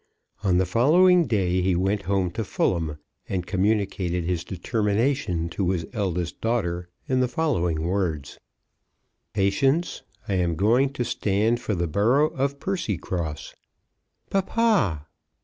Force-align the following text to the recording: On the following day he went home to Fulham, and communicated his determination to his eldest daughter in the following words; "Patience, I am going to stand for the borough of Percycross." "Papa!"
On 0.43 0.57
the 0.57 0.65
following 0.65 1.27
day 1.27 1.61
he 1.61 1.75
went 1.75 2.01
home 2.09 2.31
to 2.31 2.43
Fulham, 2.43 2.97
and 3.29 3.45
communicated 3.45 4.23
his 4.23 4.43
determination 4.43 5.47
to 5.49 5.69
his 5.69 5.85
eldest 5.93 6.41
daughter 6.41 6.89
in 7.07 7.19
the 7.19 7.27
following 7.27 7.83
words; 7.83 8.39
"Patience, 9.33 10.01
I 10.27 10.33
am 10.33 10.55
going 10.55 10.91
to 10.93 11.05
stand 11.05 11.59
for 11.59 11.75
the 11.75 11.85
borough 11.85 12.29
of 12.33 12.59
Percycross." 12.59 13.53
"Papa!" 14.31 15.05